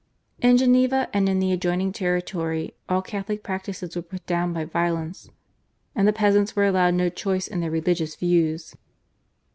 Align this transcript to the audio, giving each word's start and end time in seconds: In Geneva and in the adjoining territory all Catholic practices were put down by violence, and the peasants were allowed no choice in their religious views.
In 0.41 0.57
Geneva 0.57 1.09
and 1.13 1.29
in 1.29 1.37
the 1.39 1.51
adjoining 1.51 1.91
territory 1.91 2.73
all 2.89 3.03
Catholic 3.03 3.43
practices 3.43 3.95
were 3.95 4.01
put 4.01 4.25
down 4.25 4.51
by 4.51 4.65
violence, 4.65 5.29
and 5.93 6.07
the 6.07 6.11
peasants 6.11 6.55
were 6.55 6.65
allowed 6.65 6.95
no 6.95 7.07
choice 7.07 7.47
in 7.47 7.59
their 7.59 7.69
religious 7.69 8.15
views. 8.15 8.73